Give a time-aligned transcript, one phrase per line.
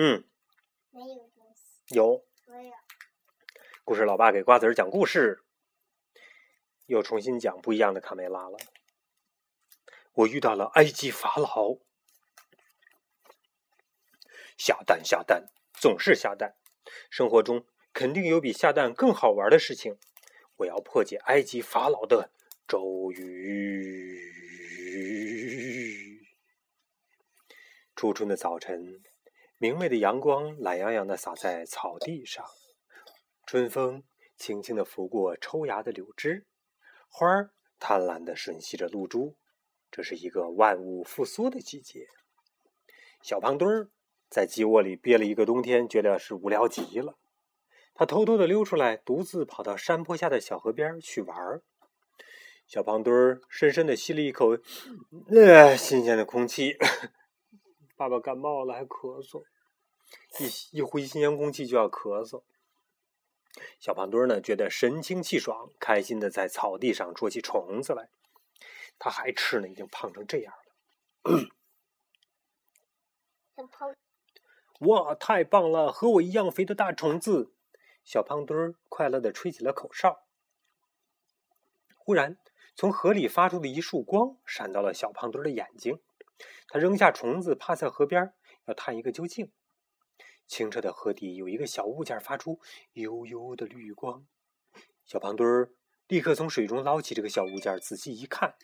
[0.00, 0.22] 嗯，
[0.90, 2.24] 没有东西，有。
[2.46, 2.72] 没有。
[3.82, 5.42] 故事老爸给瓜子儿讲故事，
[6.86, 8.56] 又重新讲不一样的卡梅拉了。
[10.12, 11.80] 我遇到了埃及法老，
[14.56, 16.54] 下蛋下蛋，总是下蛋。
[17.10, 19.98] 生活中肯定有比下蛋更好玩的事情。
[20.58, 22.30] 我要破解埃及法老的
[22.68, 24.22] 咒语。
[27.96, 29.02] 初春的早晨，
[29.60, 32.44] 明媚的阳光懒洋洋的洒在草地上，
[33.44, 34.04] 春风
[34.36, 36.46] 轻轻的拂过抽芽的柳枝，
[37.08, 39.36] 花儿贪婪的吮吸着露珠。
[39.90, 42.06] 这是一个万物复苏的季节。
[43.20, 43.90] 小胖墩儿
[44.30, 47.16] 在鸡窝里憋了一个冬天，觉得是无聊极了。
[47.94, 51.60] 他偷偷的溜出来，独自跑到山坡下的小河边去玩。
[52.64, 54.56] 小胖墩儿深深的吸了一口，
[55.30, 56.76] 呃，新鲜的空气。
[57.98, 59.42] 爸爸感冒了，还咳嗽，
[60.38, 62.44] 一一呼吸新鲜空气就要咳嗽。
[63.80, 68.08] 小胖墩儿呢，觉得神清气爽，开心的在草地上捉起虫子来。
[69.00, 71.48] 他还吃呢，已经胖成这样了。
[74.86, 75.90] 哇，太棒了！
[75.90, 77.52] 和我一样肥的大虫子。
[78.04, 80.22] 小胖墩儿快乐的吹起了口哨。
[81.96, 82.38] 忽然，
[82.76, 86.00] 从河里发出的一束光闪到了小胖墩儿的眼睛。
[86.68, 88.32] 他扔下虫子，趴在河边，
[88.66, 89.50] 要探一个究竟。
[90.46, 92.60] 清澈的河底有一个小物件，发出
[92.94, 94.26] 幽幽的绿光。
[95.04, 95.72] 小胖墩儿
[96.06, 98.54] 立刻从水中捞起这个小物件，仔细一看，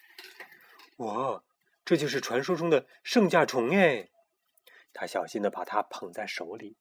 [0.96, 1.44] 哇，
[1.84, 4.10] 这就是传说中的圣甲虫哎！
[4.94, 6.78] 他小心的把它捧在手里。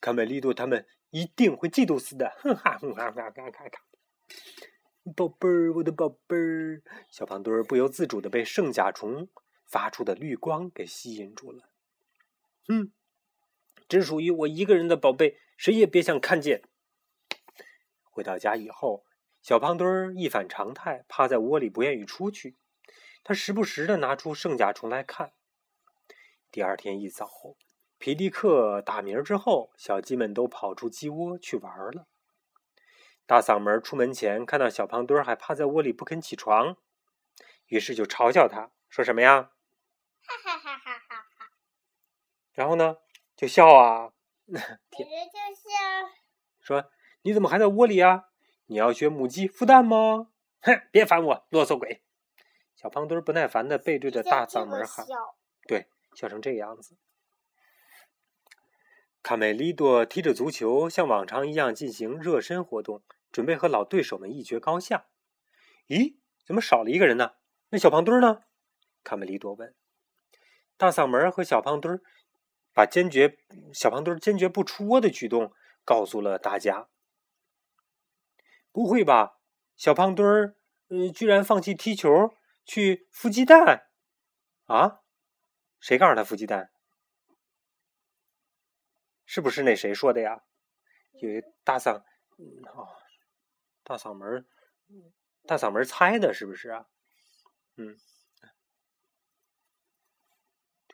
[0.00, 2.34] 卡美利多他们一定会嫉妒死的！
[2.38, 3.70] 哼哈哼哈哈哈哈！
[5.14, 6.82] 宝贝儿，我的宝贝儿！
[7.10, 9.28] 小胖墩儿不由自主的被圣甲虫
[9.70, 11.70] 发出的绿光给吸引住了。
[12.68, 12.90] 嗯，
[13.88, 16.64] 只属于我一个人的宝贝，谁也别想看见。
[18.02, 19.04] 回到家以后，
[19.40, 22.56] 小胖墩儿一反常态，趴在窝里不愿意出去。
[23.22, 25.32] 他时不时的拿出圣甲虫来看。
[26.50, 27.30] 第二天一早。
[27.98, 32.08] 皮迪克打鸣之后，小鸡们都跑出鸡窝去玩了。
[33.26, 36.76] 大嗓门出门前看到小胖墩儿还趴在窝里不肯起床，
[37.66, 39.52] 于是就嘲笑他，说什么呀？
[40.22, 41.50] 哈哈哈哈哈哈！
[42.60, 42.98] 然后呢，
[43.34, 44.12] 就笑啊，
[44.52, 44.60] 就笑。
[46.60, 46.90] 说
[47.22, 48.24] 你怎么还在窝里啊？
[48.66, 50.30] 你要学母鸡孵蛋吗？
[50.60, 52.02] 哼，别烦我，啰嗦鬼！
[52.76, 55.06] 小胖墩儿不耐烦的背对着大嗓门喊，
[55.66, 56.98] 对，笑成这个样子。
[59.22, 65.06] 卡梅利多踢着足球，像往常一样进行热身活动，准备和老对手们一决高下。
[65.88, 67.36] 咦，怎么少了一个人呢？
[67.70, 68.42] 那小胖墩儿呢？
[69.02, 69.74] 卡梅利多问。
[70.76, 72.02] 大嗓门和小胖墩儿
[72.80, 73.36] 把坚决
[73.74, 75.52] 小胖墩坚决不出窝的举动
[75.84, 76.88] 告诉了大家。
[78.72, 79.38] 不会吧，
[79.76, 80.56] 小胖墩儿
[80.88, 82.08] 呃，居然放弃踢球
[82.64, 83.86] 去孵鸡蛋？
[84.64, 85.02] 啊？
[85.78, 86.70] 谁告诉他孵鸡蛋？
[89.26, 90.40] 是不是那谁说的呀？
[91.20, 92.02] 有一大嗓，
[92.72, 92.88] 哦，
[93.84, 94.46] 大嗓门
[95.44, 96.86] 大嗓门猜的，是不是啊？
[97.76, 97.94] 嗯。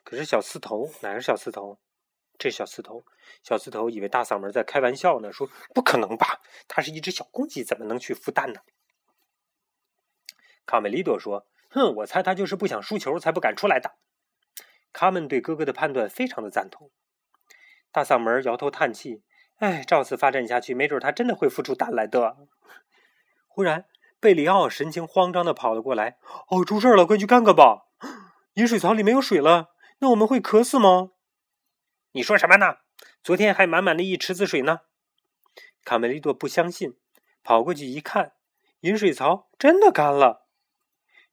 [0.07, 1.77] 可是小刺头哪个小刺头？
[2.39, 3.03] 这小刺头，
[3.43, 6.39] 小刺头以为大嗓门在开玩笑呢，说不可能吧？
[6.65, 8.61] 它是一只小公鸡，怎么能去孵蛋呢？
[10.65, 13.95] 卡梅利多说：“哼，我猜他就是不想输球，才不敢出来的。”
[14.93, 16.89] 卡门对哥哥的判断非常的赞同。
[17.91, 19.23] 大嗓门摇头叹气
[19.59, 22.37] ：“哎，照此发展下去，没准他真的会孵出蛋来的。”
[23.49, 23.83] 忽然，
[24.21, 27.87] 贝里奥神情慌张的跑了过来：“哦，出事了，快去看看吧！
[28.55, 31.11] 饮水槽里没有水了，那我们会渴死吗
[32.13, 32.77] ？”“你说什么呢？
[33.23, 34.81] 昨天还满满的一池子水呢！”
[35.83, 36.97] 卡梅利多不相信，
[37.43, 38.33] 跑过去一看，
[38.81, 40.47] 饮水槽真的干了。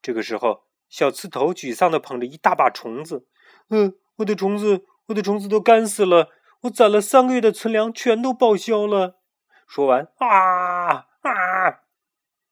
[0.00, 3.26] 这个时候，小刺头沮丧的捧着一大把虫子
[3.70, 6.30] ：“嗯，我的虫子，我的虫子都干死了。”
[6.64, 9.20] 我攒了三个月的存粮全都报销了。
[9.66, 11.82] 说完，啊啊，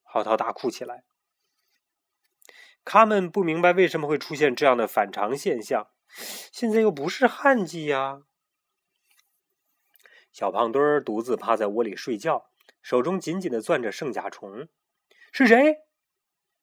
[0.02, 1.04] 嚎啕大哭起来。
[2.84, 5.88] 他们不明白为什么会出现这样的反常现象。
[6.52, 8.22] 现在又不是旱季呀。
[10.30, 12.50] 小胖墩儿独自趴在窝里睡觉，
[12.82, 14.68] 手中紧紧的攥着圣甲虫。
[15.30, 15.78] 是谁？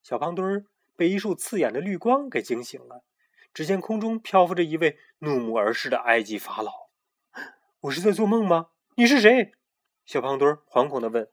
[0.02, 0.66] 小胖墩儿
[0.96, 3.04] 被一束刺眼的绿光给惊醒了。
[3.52, 6.90] 只见空中漂浮着一位怒目而视的埃及法老。
[7.82, 8.70] 我是在做梦吗？
[8.96, 9.54] 你是谁？
[10.06, 11.32] 小胖墩儿惶恐的问。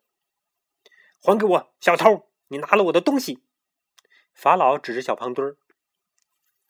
[1.20, 2.30] “还给我，小偷！
[2.48, 3.42] 你拿了我的东西！”
[4.32, 5.56] 法老指着小胖墩儿：“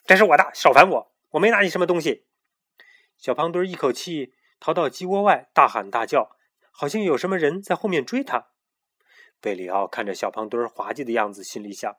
[0.05, 1.16] 这是我的，少烦我！
[1.31, 2.27] 我没拿你什么东西。”
[3.17, 6.37] 小胖墩一口气逃到鸡窝外，大喊大叫，
[6.71, 8.49] 好像有什么人在后面追他。
[9.41, 11.97] 贝里奥看着小胖墩滑稽的样子，心里想：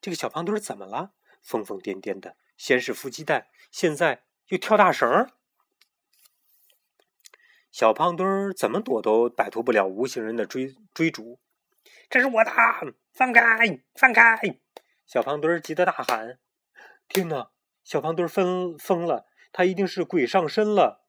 [0.00, 1.12] 这个小胖墩怎么了？
[1.42, 5.30] 疯疯癫癫的，先是孵鸡蛋，现在又跳大绳。
[7.70, 11.38] 小胖墩怎么躲都摆脱不了无形人的追追逐。
[12.08, 12.50] 这是我的，
[13.12, 14.38] 放开，放开！
[15.06, 16.38] 小胖墩急得大喊
[17.08, 17.50] ：“天哪！
[17.90, 21.04] 小胖墩儿疯疯了，他一定是鬼上身了！”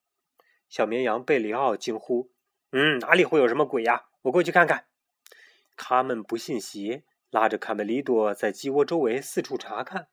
[0.68, 2.32] 小绵羊贝里奥惊呼
[2.74, 4.06] ：“嗯，哪里会有什么鬼呀？
[4.24, 4.88] 我过去看看。”
[5.78, 10.08] 他们不信邪，拉着卡梅利多在鸡窝周围四处查看。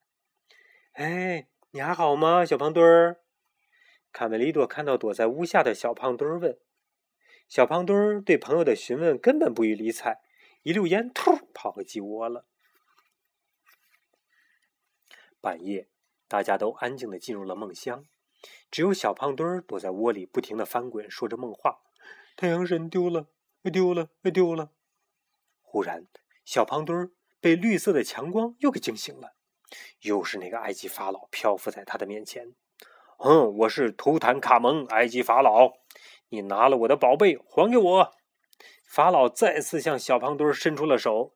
[0.93, 3.23] “哎，你还好吗，小胖墩儿？”
[4.13, 6.59] 卡梅利多看到躲在屋下的小胖墩儿问。
[7.49, 10.21] 小胖墩儿对朋友的询问根本不予理睬。
[10.65, 12.45] 一溜烟，突跑回鸡窝了。
[15.41, 15.89] 半夜，
[16.29, 18.05] 大家都安静的进入了梦乡，
[18.71, 21.79] 只有小胖墩儿躲在窝里，不停的翻滚，说着梦话。
[22.37, 23.27] 太阳神丢了，
[23.73, 24.71] 丢了，丢了！
[25.63, 26.07] 忽然，
[26.45, 27.11] 小胖墩儿
[27.41, 29.33] 被绿色的强光又给惊醒了，
[30.03, 32.55] 又是那个埃及法老漂浮在他的面前。
[33.19, 35.73] 嗯，我是图坦卡蒙，埃及法老，
[36.29, 38.13] 你拿了我的宝贝，还给我。
[38.85, 41.35] 法老再次向小胖墩儿伸出了手，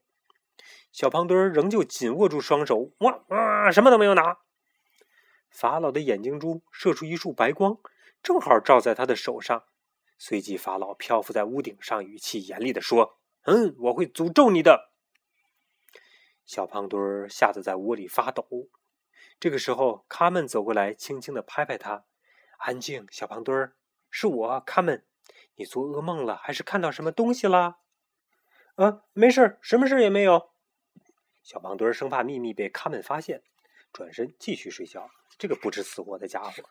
[0.93, 4.39] 小胖墩儿仍旧紧握住双手，哇哇，什么都没有拿。
[5.53, 7.79] 法老的眼睛中射出一束白光，
[8.23, 9.65] 正好照在他的手上。
[10.19, 14.93] 随即，法老漂浮在屋顶上，语气严厉地说：“嗯，我会诅咒你的。”
[16.47, 18.47] 小胖墩儿吓得在窝里发抖。
[19.39, 22.05] 这个时候，卡门走过来，轻轻地拍拍他
[22.59, 23.77] ：“安静，小胖墩儿，
[24.11, 25.05] 是我，卡门。”
[25.57, 27.79] 你做噩梦了，还是看到什么东西了？
[28.77, 30.51] 啊，没事，什么事也没有。
[31.43, 33.43] 小胖墩儿生怕秘密被卡门发现，
[33.93, 35.11] 转身继续睡觉。
[35.39, 36.63] 这个不知死活的家伙。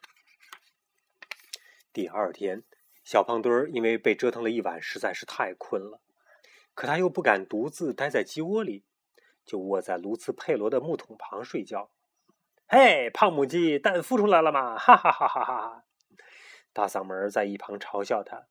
[1.94, 2.63] 第二天，
[3.03, 6.00] 小胖墩儿因为被折腾了一晚，实在是太困了，
[6.73, 8.85] 可他又不敢独自待在鸡窝里，
[9.45, 11.91] 就卧在卢茨佩罗的木桶旁睡觉。
[12.68, 14.77] 嘿，胖母鸡，蛋孵出来了吗？
[14.77, 15.83] 哈哈哈哈哈哈！
[16.71, 18.47] 大嗓门在一旁嘲笑他。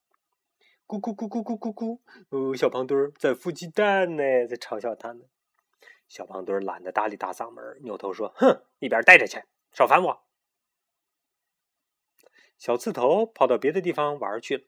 [0.86, 2.00] 咕咕咕咕咕咕咕！
[2.28, 5.24] 哦，小胖墩儿在孵鸡蛋呢，在嘲笑他呢。
[6.10, 10.24] 小胖墩懒得搭理大嗓门，扭头说：“哼，一边待着去，少烦我。”
[12.58, 14.64] 小刺头跑到别的地方玩去了，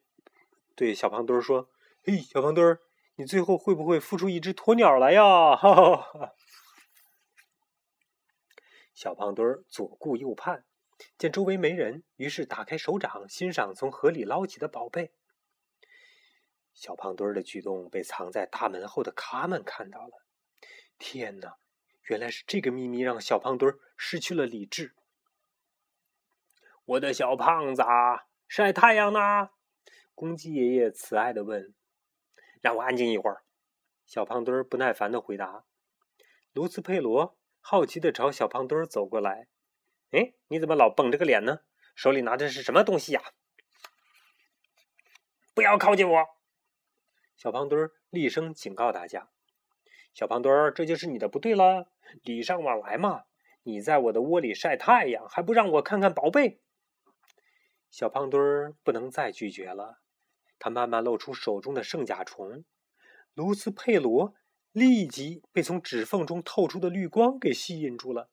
[0.76, 1.68] 对小胖墩说
[2.06, 2.78] ：“嘿，小胖墩，
[3.16, 6.32] 你最后会不会孵出一只鸵鸟来呀？”哈哈！
[8.94, 10.64] 小胖墩左顾右盼，
[11.18, 15.12] 见周围没人，于是打开手掌欣赏从河里捞起的宝贝。
[16.72, 20.21] 小胖墩的举动被藏在大门后的卡门看到了。
[21.02, 21.56] 天哪，
[22.04, 24.94] 原来是这个秘密让小胖墩失去了理智。
[26.84, 27.82] 我的小胖子，
[28.46, 29.50] 晒太阳呢？
[30.14, 31.74] 公鸡爷爷慈爱的问。
[32.60, 33.42] 让我安静一会儿。
[34.06, 35.64] 小胖墩不耐烦的回答。
[36.52, 39.48] 卢斯佩罗好奇的朝小胖墩走过来。
[40.12, 41.62] 哎，你怎么老绷着个脸呢？
[41.96, 43.20] 手里拿的是什么东西呀？
[45.52, 46.26] 不要靠近我！
[47.36, 49.28] 小胖墩厉声警告大家
[50.12, 51.88] ：“小胖墩儿，这就是你的不对了，
[52.22, 53.24] 礼尚往来嘛！
[53.62, 56.60] 你在我的窝里晒太阳，还不让我看看宝贝？”
[57.90, 60.00] 小胖墩儿不能再拒绝了，
[60.58, 62.64] 他慢慢露出手中的圣甲虫。
[63.34, 64.34] 卢斯佩罗
[64.72, 68.30] 立即被从指缝中透出的绿光给吸引住了，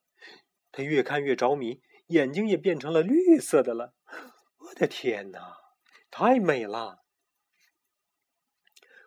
[0.72, 3.94] 他越看越着迷，眼睛也变成了绿色的了。
[4.58, 5.58] 我的天哪，
[6.12, 7.04] 太美了！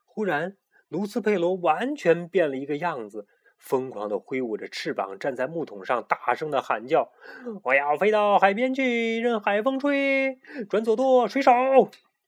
[0.04, 0.56] 忽然，
[0.92, 7.10] 卢斯佩罗完全变了一个样子，疯狂的挥舞着翅膀，站在木桶上，大声的喊叫
[7.64, 11.52] ：“我要飞到海边去，任海风吹，转左舵，水手！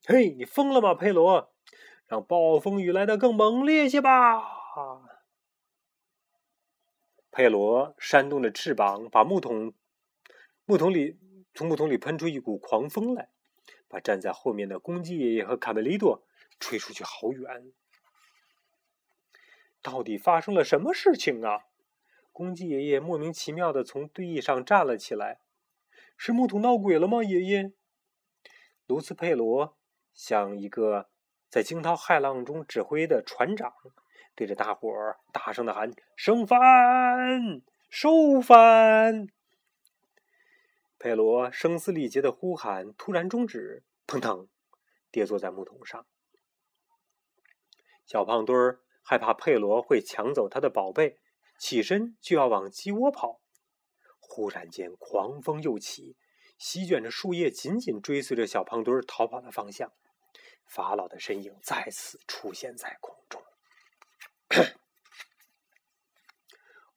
[0.07, 1.53] 嘿，你疯了吗，佩罗？
[2.07, 4.41] 让暴风雨来的更猛烈些吧！”
[7.29, 9.75] 佩罗扇动着翅膀，把木桶
[10.65, 11.19] 木桶里
[11.53, 13.29] 从木桶里喷出一股狂风来，
[13.87, 16.25] 把站在后面的公鸡爷爷和卡梅利多。
[16.57, 17.73] 吹出去好远！
[19.85, 21.65] 到底发生了什么事情啊？
[22.31, 25.41] 公鸡爷爷莫名其妙的从堆椅上站了起来。
[26.17, 27.71] 是木桶闹鬼了吗，爷爷？
[28.87, 29.77] 卢斯佩罗
[30.11, 31.09] 像一个
[31.49, 33.73] 在惊涛骇浪中指挥的船长，
[34.33, 39.27] 对着大伙儿大声的喊：“升帆，收帆！”
[40.97, 44.47] 佩罗声嘶力竭的呼喊突然终止，砰腾，
[45.11, 46.07] 跌坐在木桶上。
[48.03, 51.19] 小胖墩儿害怕佩罗会抢走他的宝贝，
[51.59, 53.39] 起身就要往鸡窝跑。
[54.19, 56.17] 忽然间，狂风又起，
[56.57, 59.93] 席卷着树叶，紧紧追随着小胖墩儿逃跑的方向。
[60.65, 63.43] 法老的身影再次出现在空中。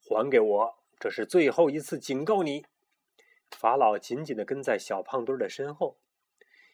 [0.01, 0.79] 还给我！
[0.99, 2.65] 这是最后一次警告你。
[3.51, 5.99] 法老紧紧的跟在小胖墩儿的身后。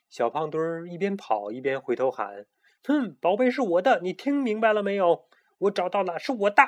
[0.08, 2.46] 小胖墩儿一边跑一边回头喊
[2.86, 5.26] ：“哼，宝贝是我的，你听明白了没有？
[5.58, 6.62] 我找到了，是我的。”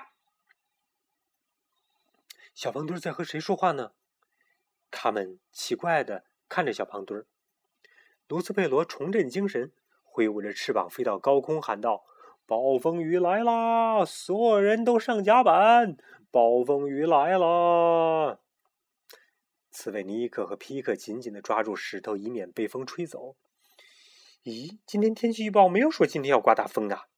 [2.54, 3.92] 小胖墩在和谁说话呢？
[4.90, 7.26] 他们奇怪的看着小胖墩儿。
[8.28, 12.06] 卢斯佩罗重振精神，挥舞着翅膀飞到高空，喊道
[12.46, 14.04] ：“暴风雨来啦！
[14.04, 15.98] 所有人都上甲板！
[16.30, 18.38] 暴风雨来啦！”
[19.70, 23.36] 刺猬尼克和皮克紧紧的抓住石头，以免被风吹走。
[24.46, 27.08] 咦，今天天气预报没有说今天要刮大风啊？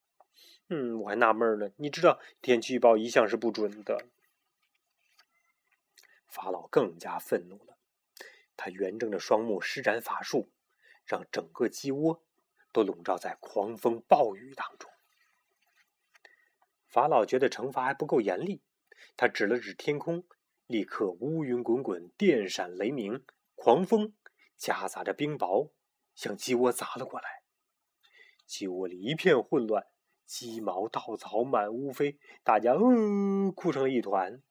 [0.69, 1.71] 嗯，我还纳闷呢。
[1.77, 4.07] 你知道天气预报一向是不准的。
[6.27, 7.77] 法老更加愤怒了，
[8.57, 10.49] 他圆睁着双目，施展法术，
[11.05, 12.23] 让整个鸡窝
[12.73, 14.91] 都笼罩在狂风暴雨当中。
[16.87, 18.63] 法老觉得惩罚还不够严厉，
[19.19, 20.25] 他指了指天空。
[20.67, 23.23] 立刻乌云滚滚，电闪雷鸣，
[23.55, 24.15] 狂风
[24.57, 25.69] 夹杂着冰雹
[26.19, 27.43] 向鸡窝砸了过来。
[28.45, 29.87] 鸡窝里一片混乱，
[30.27, 34.43] 鸡毛稻草满屋飞，大家嗯哭成了一团。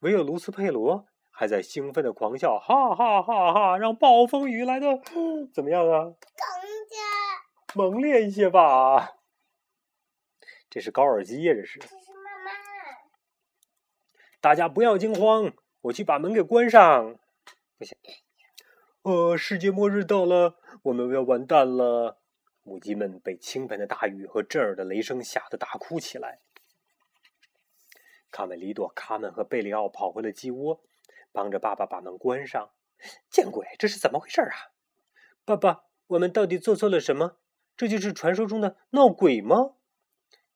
[0.00, 3.78] 唯有卢斯佩罗还在兴奋的狂笑，哈哈哈哈！
[3.78, 5.00] 让暴风雨来的
[5.54, 6.04] 怎么样啊？
[6.04, 6.14] 更
[6.90, 9.16] 加猛烈一些吧。
[10.68, 11.80] 这是高尔基呀，这是。
[14.38, 17.16] 大家不要惊慌，我去把门给关上。
[17.78, 17.96] 不行，
[19.08, 22.18] 呃，世界末日到了，我们要完蛋了。
[22.62, 26.40] 母鸡们被倾盆的大雨和震耳的雷声吓得大哭起来。
[28.30, 30.82] 卡梅利多、卡门和贝里奥跑回了鸡窝，
[31.32, 32.68] 帮着爸爸把门关上。
[33.30, 34.76] 见鬼，这是怎么回事啊？
[35.46, 37.38] 爸爸，我们到底做错了什么？
[37.78, 39.72] 这就是传说中的闹鬼吗？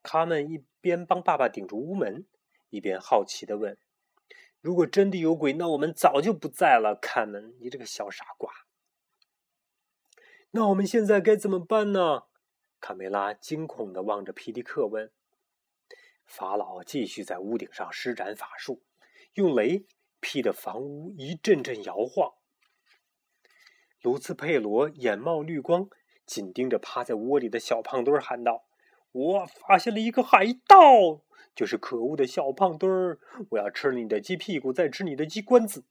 [0.03, 2.27] 卡门一边帮爸爸顶住屋门。
[2.69, 3.79] 一边好奇的问
[4.63, 8.51] ：“如果真的有鬼，那我们早就不在了。”卡门，你这个小傻瓜！
[10.53, 12.23] 那我们现在该怎么办呢？
[12.81, 15.11] 卡梅拉惊恐的望着皮迪克问。
[16.25, 18.83] 法老继续在屋顶上施展法术，
[19.35, 19.85] 用雷
[20.21, 22.33] 劈得房屋一阵阵摇晃。
[24.01, 25.89] 卢茨佩罗眼冒绿光，
[26.25, 28.65] 紧盯着趴在窝里的小胖墩，喊道
[29.13, 31.23] ：“我发现了一个海盗！”
[31.55, 33.19] 就是可恶的小胖墩儿！
[33.51, 35.85] 我要吃了你的鸡屁股，再吃你的鸡冠子！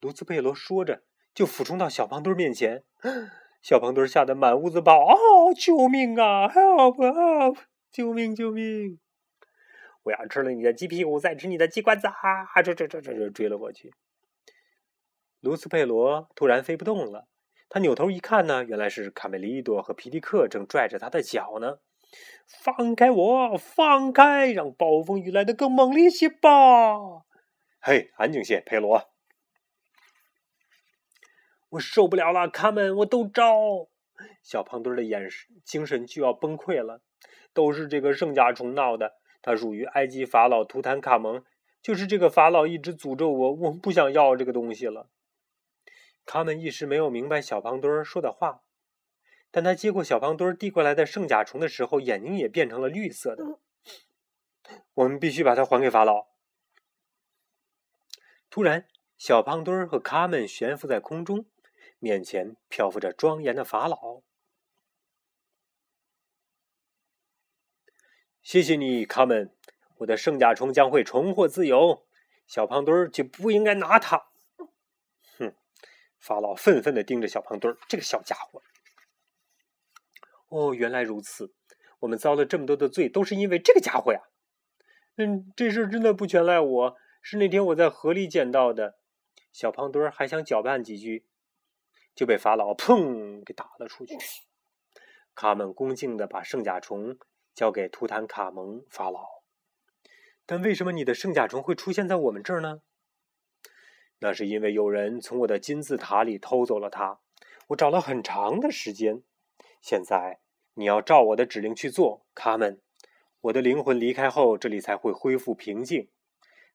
[0.00, 1.02] 卢斯佩罗说着，
[1.34, 2.84] 就俯冲到小胖墩面前。
[3.62, 7.58] 小胖墩吓得满屋子跑：“哦，救命啊！Help help！
[7.90, 9.00] 救命救命！
[10.02, 13.94] 我要吃了你的鸡屁股，再吃你的鸡冠子！”啊，这这这这这追了过去。
[15.40, 17.26] 卢斯佩罗突然飞不动了，
[17.70, 21.78] 他扭头一看呢，原来是卡梅利多和皮迪克正拽着他的脚呢。
[22.46, 23.56] 放开我！
[23.56, 27.24] 放开，让暴风雨来得更猛烈些吧！
[27.80, 29.10] 嘿，安静些，佩罗。
[31.70, 33.88] 我受不了了，卡门，我都招。
[34.42, 37.02] 小胖墩的眼神精神就要崩溃了。
[37.52, 41.44] 都是这个圣甲虫闹的，它属于埃及法老图坦卡蒙。
[41.82, 45.10] 就是这个法老一直诅咒我，我不想要这个东西了。
[46.24, 48.62] 卡门一时没有明白小胖墩说的话。
[49.50, 53.58] 但他接过小胖墩递过来的圣甲虫的时候，眼睛也变成了绿色的。
[54.94, 56.26] 我们必须把它还给法老。
[58.50, 58.86] 突然，
[59.16, 61.46] 小胖墩儿和卡门悬浮在空中，
[61.98, 64.22] 面前漂浮着庄严的法老。
[68.42, 69.54] 谢谢你，卡门，
[69.98, 72.06] 我的圣甲虫将会重获自由。
[72.46, 74.28] 小胖墩儿就不应该拿它。
[75.38, 75.54] 哼！
[76.18, 78.62] 法老愤愤的盯着小胖墩儿，这个小家伙。
[80.48, 81.52] 哦，原来如此，
[82.00, 84.20] 我们遭了这么多的罪，都是因为这个家伙呀。
[85.16, 88.98] 嗯，这事真的不全赖我，是那天我在河里捡到的。
[89.52, 91.26] 小胖墩儿还想搅拌几句，
[92.14, 94.16] 就被法老砰给打了出去。
[95.34, 97.18] 卡门恭敬的把圣甲虫
[97.54, 99.24] 交给图坦卡蒙法老。
[100.46, 102.80] 但为什么你的圣甲虫会出现在我们这儿呢？
[104.20, 107.20] 那是因为有人从我的金字塔里偷走了它。
[107.68, 109.22] 我找了很长的时间。
[109.80, 110.40] 现在
[110.74, 112.80] 你要照我的指令去做，卡门。
[113.42, 116.08] 我的灵魂离开后，这里才会恢复平静。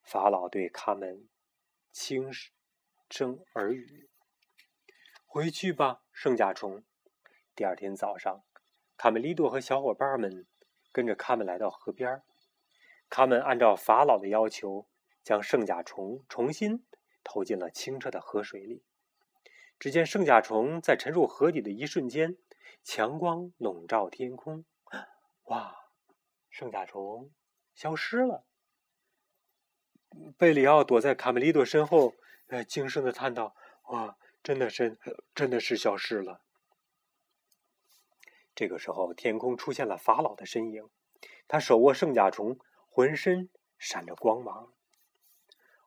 [0.01, 1.27] 法老对卡门
[1.91, 2.29] 轻
[3.09, 4.09] 声耳语
[5.25, 6.83] ：“回去吧，圣甲虫。”
[7.55, 8.43] 第二天早上，
[8.97, 10.47] 卡梅利多和小伙伴们
[10.91, 12.21] 跟着卡门来到河边。
[13.09, 14.87] 卡门按照法老的要求，
[15.23, 16.83] 将圣甲虫重新
[17.23, 18.83] 投进了清澈的河水里。
[19.77, 22.37] 只见圣甲虫在沉入河底的一瞬间，
[22.81, 24.65] 强光笼罩天空，
[25.45, 25.75] 哇！
[26.49, 27.31] 圣甲虫
[27.73, 28.45] 消失了。
[30.37, 32.13] 贝里奥躲在卡梅利多身后，
[32.47, 33.55] 呃，惊声的叹道
[33.89, 34.99] ：“哇，真的是，
[35.33, 36.41] 真的是消失了。”
[38.53, 40.87] 这个时候，天空出现了法老的身影，
[41.47, 43.49] 他手握圣甲虫，浑身
[43.79, 44.71] 闪着光芒。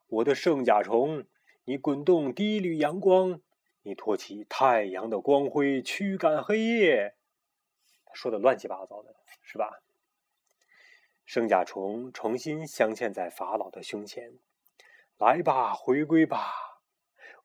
[0.08, 1.24] 我的圣甲虫，
[1.62, 3.40] 你滚动第一缕阳光，
[3.86, 7.14] 你托起太阳的光辉，驱赶黑夜。
[8.12, 9.80] 说的乱七八糟的，是吧？
[11.24, 14.40] 圣甲虫重新镶嵌在法老的胸前。
[15.18, 16.80] 来吧，回归吧，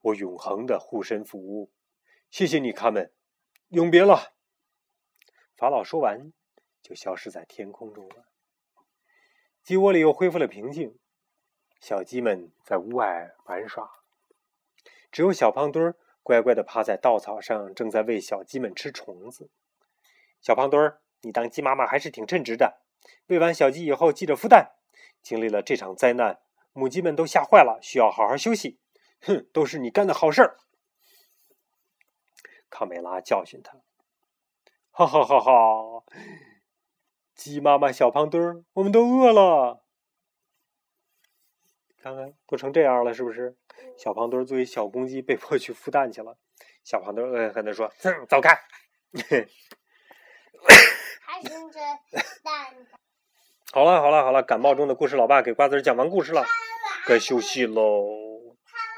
[0.01, 1.69] 我永恒的护身符！
[2.31, 3.13] 谢谢你，卡门，
[3.67, 4.33] 永别了。
[5.55, 6.33] 法老说完，
[6.81, 8.25] 就消失在天空中了。
[9.61, 10.97] 鸡窝里又恢复了平静，
[11.79, 13.91] 小鸡们在屋外玩耍，
[15.11, 19.49] 只有小胖墩儿乖乖的趴在稻草上，正在喂小鸡们吃虫子。
[20.41, 22.81] 小胖墩儿，你当鸡妈妈还是挺称职的。
[23.27, 24.71] 喂完小鸡以后，记着孵蛋。
[25.21, 26.39] 经历了这场灾难，
[26.73, 28.79] 母鸡们都吓坏了，需要好好休息。
[29.21, 30.57] 哼，都是你干的好事儿。
[32.69, 33.81] 康美拉教训他。
[34.91, 36.03] 哈哈哈哈！
[37.35, 39.83] 鸡妈妈、小胖墩儿，我们都饿了。
[41.97, 43.55] 看看，都成这样了，是不是？
[43.97, 46.37] 小胖墩儿作为小公鸡，被迫去孵蛋去了。
[46.83, 48.49] 小胖墩儿恶狠狠地说：“哼，走开！”
[51.21, 51.79] 还生着
[52.43, 52.75] 蛋。
[53.73, 56.45] 好了好了好了，感冒中的故事，老爸给瓜子讲完故事了，
[57.05, 58.20] 该休息喽。